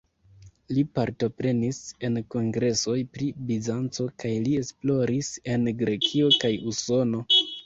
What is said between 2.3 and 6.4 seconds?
kongresoj pri Bizanco kaj li esploris en Grekio